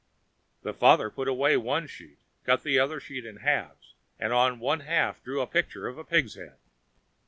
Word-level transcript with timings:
The 0.63 0.73
father 0.73 1.11
put 1.11 1.27
away 1.27 1.57
one 1.57 1.85
sheet, 1.85 2.17
cut 2.43 2.63
the 2.63 2.79
other 2.79 2.99
sheet 2.99 3.23
in 3.23 3.35
halves, 3.35 3.93
and 4.19 4.33
on 4.33 4.57
one 4.57 4.79
half 4.79 5.23
drew 5.23 5.41
a 5.41 5.45
picture 5.45 5.85
of 5.87 5.99
a 5.99 6.03
pig's 6.03 6.33
head. 6.33 6.57